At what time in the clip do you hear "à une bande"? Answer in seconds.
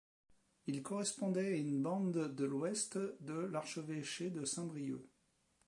1.53-2.33